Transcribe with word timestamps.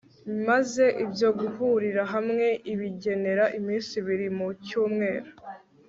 maze 0.47 0.83
ibyo 1.03 1.29
guhurira 1.39 2.03
hamwe 2.13 2.47
ibigenera 2.73 3.45
iminsi 3.57 3.91
ibiri 4.01 4.27
mu 4.37 4.47
cyumweru 4.65 5.29